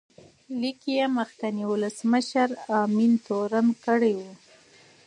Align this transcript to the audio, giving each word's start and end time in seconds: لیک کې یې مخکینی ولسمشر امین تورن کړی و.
لیک 0.59 0.77
کې 0.83 0.91
یې 0.97 1.05
مخکینی 1.17 1.63
ولسمشر 1.67 2.49
امین 2.79 3.13
تورن 3.25 3.67
کړی 3.85 4.13
و. 4.17 4.21